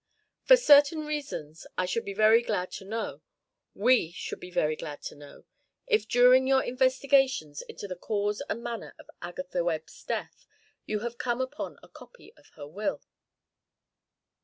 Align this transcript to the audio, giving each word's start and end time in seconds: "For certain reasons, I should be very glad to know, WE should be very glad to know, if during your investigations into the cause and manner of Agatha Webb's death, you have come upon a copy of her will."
"For 0.41 0.57
certain 0.57 1.05
reasons, 1.05 1.67
I 1.77 1.85
should 1.85 2.05
be 2.05 2.15
very 2.15 2.41
glad 2.41 2.71
to 2.71 2.85
know, 2.85 3.21
WE 3.75 4.09
should 4.13 4.39
be 4.39 4.49
very 4.49 4.75
glad 4.75 5.03
to 5.03 5.15
know, 5.15 5.45
if 5.85 6.07
during 6.07 6.47
your 6.47 6.63
investigations 6.63 7.61
into 7.61 7.87
the 7.87 7.95
cause 7.95 8.41
and 8.49 8.63
manner 8.63 8.95
of 8.97 9.11
Agatha 9.21 9.63
Webb's 9.63 10.03
death, 10.03 10.47
you 10.87 11.01
have 11.01 11.19
come 11.19 11.39
upon 11.39 11.77
a 11.83 11.87
copy 11.87 12.33
of 12.35 12.47
her 12.55 12.65
will." 12.67 13.03